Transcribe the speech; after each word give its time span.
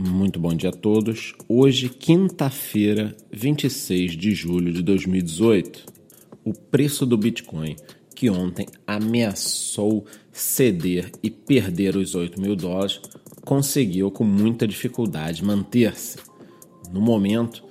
Muito 0.00 0.38
bom 0.38 0.54
dia 0.54 0.70
a 0.70 0.72
todos. 0.72 1.34
Hoje, 1.48 1.88
quinta-feira, 1.88 3.16
26 3.32 4.16
de 4.16 4.32
julho 4.32 4.72
de 4.72 4.80
2018. 4.80 5.84
O 6.44 6.52
preço 6.52 7.04
do 7.04 7.18
Bitcoin, 7.18 7.74
que 8.14 8.30
ontem 8.30 8.68
ameaçou 8.86 10.06
ceder 10.30 11.10
e 11.20 11.28
perder 11.28 11.96
os 11.96 12.14
8 12.14 12.40
mil 12.40 12.54
dólares, 12.54 13.00
conseguiu 13.44 14.08
com 14.08 14.22
muita 14.22 14.68
dificuldade 14.68 15.44
manter-se. 15.44 16.18
No 16.92 17.00
momento, 17.00 17.64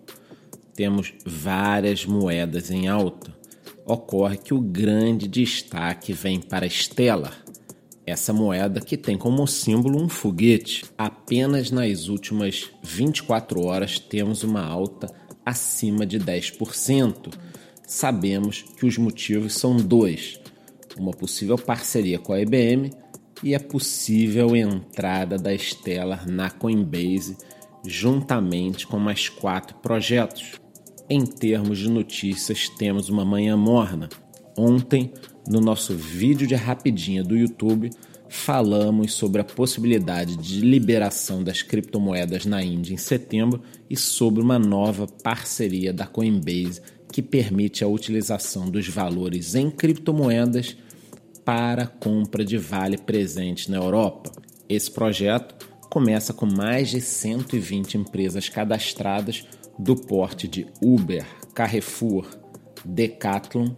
Temos 0.73 1.13
várias 1.25 2.07
moedas 2.07 2.71
em 2.71 2.87
alta. 2.87 3.35
Ocorre 3.85 4.37
que 4.37 4.55
o 4.55 4.61
grande 4.61 5.27
destaque 5.27 6.13
vem 6.13 6.41
para 6.41 6.69
Stellar, 6.69 7.37
essa 8.05 8.33
moeda 8.33 8.81
que 8.81 8.97
tem 8.97 9.19
como 9.19 9.47
símbolo 9.47 10.01
um 10.01 10.09
foguete. 10.09 10.85
Apenas 10.97 11.71
nas 11.73 12.09
últimas 12.09 12.71
24 12.83 13.65
horas 13.65 13.99
temos 13.99 14.45
uma 14.45 14.65
alta 14.65 15.13
acima 15.45 16.07
de 16.07 16.21
10%. 16.21 17.33
Sabemos 17.87 18.63
que 18.77 18.87
os 18.87 18.97
motivos 18.97 19.55
são 19.55 19.77
dois: 19.77 20.39
uma 20.97 21.13
possível 21.13 21.57
parceria 21.57 22.19
com 22.19 22.33
a 22.33 22.41
IBM 22.41 22.91
e 23.43 23.55
a 23.55 23.61
possível 23.61 24.57
entrada 24.57 25.37
da 25.37 25.57
Stellar 25.57 26.29
na 26.29 26.51
Coinbase, 26.51 27.37
juntamente 27.85 28.87
com 28.87 28.99
mais 28.99 29.29
quatro 29.29 29.77
projetos. 29.79 30.61
Em 31.09 31.25
termos 31.25 31.79
de 31.79 31.89
notícias, 31.89 32.69
temos 32.69 33.09
uma 33.09 33.25
manhã 33.25 33.57
morna. 33.57 34.09
Ontem, 34.57 35.13
no 35.47 35.61
nosso 35.61 35.95
vídeo 35.95 36.47
de 36.47 36.55
rapidinha 36.55 37.23
do 37.23 37.37
YouTube, 37.37 37.91
falamos 38.29 39.13
sobre 39.13 39.41
a 39.41 39.45
possibilidade 39.45 40.37
de 40.37 40.61
liberação 40.61 41.45
das 41.45 41.63
criptomoedas 41.63 42.45
na 42.45 42.63
Índia 42.63 42.95
em 42.95 42.97
setembro 42.97 43.63
e 43.89 43.97
sobre 43.97 44.43
uma 44.43 44.59
nova 44.59 45.07
parceria 45.07 45.93
da 45.93 46.07
Coinbase 46.07 46.83
que 47.13 47.23
permite 47.23 47.85
a 47.85 47.89
utilização 47.89 48.69
dos 48.69 48.89
valores 48.89 49.55
em 49.55 49.71
criptomoedas 49.71 50.77
para 51.47 51.87
compra 51.87 52.45
de 52.45 52.59
vale 52.59 52.99
presente 52.99 53.71
na 53.71 53.77
Europa. 53.77 54.33
Esse 54.69 54.91
projeto 54.91 55.55
começa 55.89 56.35
com 56.35 56.45
mais 56.45 56.91
de 56.91 57.01
120 57.01 57.99
empresas 57.99 58.49
cadastradas 58.49 59.47
do 59.79 59.95
porte 59.95 60.49
de 60.49 60.67
Uber, 60.83 61.25
Carrefour, 61.55 62.27
Decathlon 62.85 63.69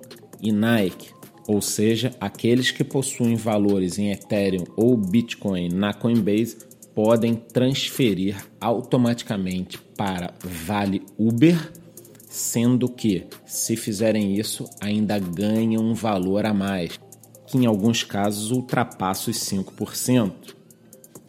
e 0.40 0.50
Nike, 0.50 1.10
ou 1.46 1.60
seja, 1.60 2.10
aqueles 2.18 2.70
que 2.70 2.82
possuem 2.82 3.36
valores 3.36 3.98
em 3.98 4.12
Ethereum 4.12 4.64
ou 4.74 4.96
Bitcoin 4.96 5.68
na 5.68 5.92
Coinbase 5.92 6.56
podem 6.94 7.34
transferir 7.34 8.36
automaticamente 8.58 9.78
para 9.94 10.32
Vale 10.42 11.02
Uber, 11.18 11.70
sendo 12.28 12.88
que, 12.88 13.26
se 13.44 13.76
fizerem 13.76 14.34
isso, 14.38 14.64
ainda 14.80 15.18
ganham 15.18 15.84
um 15.84 15.92
valor 15.92 16.46
a 16.46 16.54
mais, 16.54 16.98
que 17.48 17.56
em 17.56 17.66
alguns 17.66 18.04
casos 18.04 18.50
ultrapassa 18.50 19.30
os 19.30 19.38
5%. 19.38 20.32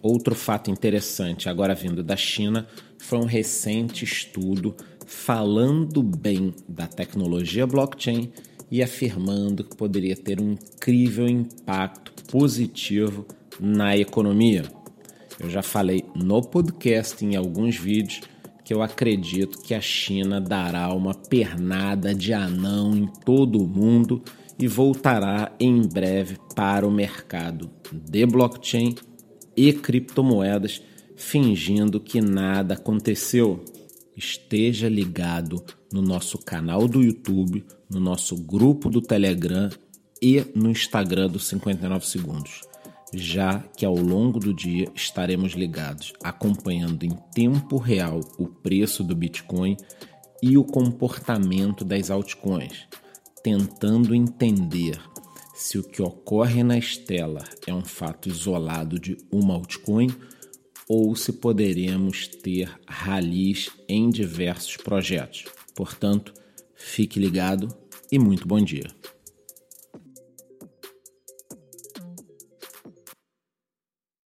Outro 0.01 0.35
fato 0.35 0.69
interessante, 0.69 1.49
agora 1.49 1.73
vindo 1.73 2.03
da 2.03 2.15
China, 2.15 2.67
foi 2.97 3.19
um 3.19 3.25
recente 3.25 4.03
estudo 4.03 4.75
falando 5.05 6.03
bem 6.03 6.53
da 6.67 6.87
tecnologia 6.87 7.65
blockchain 7.65 8.31
e 8.69 8.83
afirmando 8.83 9.63
que 9.63 9.75
poderia 9.75 10.15
ter 10.15 10.39
um 10.39 10.51
incrível 10.51 11.27
impacto 11.27 12.13
positivo 12.25 13.25
na 13.59 13.97
economia. 13.97 14.63
Eu 15.39 15.49
já 15.49 15.61
falei 15.61 16.03
no 16.13 16.41
podcast 16.41 17.25
em 17.25 17.35
alguns 17.35 17.77
vídeos 17.77 18.21
que 18.63 18.73
eu 18.73 18.83
acredito 18.83 19.59
que 19.59 19.73
a 19.73 19.81
China 19.81 20.39
dará 20.39 20.93
uma 20.93 21.15
pernada 21.15 22.13
de 22.13 22.33
anão 22.33 22.95
em 22.95 23.07
todo 23.07 23.63
o 23.63 23.67
mundo 23.67 24.21
e 24.59 24.67
voltará 24.67 25.55
em 25.57 25.81
breve 25.87 26.37
para 26.53 26.85
o 26.85 26.91
mercado 26.91 27.71
de 27.91 28.25
blockchain 28.25 28.93
e 29.55 29.71
criptomoedas, 29.71 30.83
fingindo 31.15 31.99
que 31.99 32.19
nada 32.19 32.73
aconteceu. 32.73 33.63
Esteja 34.17 34.89
ligado 34.89 35.63
no 35.93 36.01
nosso 36.01 36.37
canal 36.37 36.89
do 36.89 37.01
YouTube, 37.01 37.65
no 37.89 38.01
nosso 38.01 38.35
grupo 38.35 38.89
do 38.89 39.01
Telegram 39.01 39.69
e 40.21 40.45
no 40.53 40.69
Instagram 40.69 41.29
dos 41.29 41.47
59 41.47 42.05
Segundos, 42.05 42.61
já 43.13 43.59
que 43.77 43.85
ao 43.85 43.95
longo 43.95 44.39
do 44.39 44.53
dia 44.53 44.91
estaremos 44.93 45.53
ligados, 45.53 46.11
acompanhando 46.21 47.05
em 47.05 47.17
tempo 47.33 47.77
real 47.77 48.19
o 48.37 48.45
preço 48.45 49.05
do 49.05 49.15
Bitcoin 49.15 49.77
e 50.43 50.57
o 50.57 50.65
comportamento 50.65 51.85
das 51.85 52.11
altcoins 52.11 52.87
tentando 53.43 54.13
entender 54.15 54.99
se 55.53 55.77
o 55.77 55.83
que 55.83 56.01
ocorre 56.01 56.63
na 56.63 56.79
Stellar 56.79 57.49
é 57.67 57.73
um 57.73 57.83
fato 57.83 58.29
isolado 58.29 58.97
de 58.97 59.17
uma 59.31 59.53
altcoin 59.53 60.09
ou 60.87 61.15
se 61.15 61.33
poderemos 61.33 62.27
ter 62.27 62.71
rallies 62.87 63.69
em 63.87 64.09
diversos 64.09 64.77
projetos. 64.77 65.45
Portanto, 65.75 66.33
fique 66.75 67.19
ligado 67.19 67.67
e 68.11 68.17
muito 68.17 68.47
bom 68.47 68.59
dia. 68.59 68.98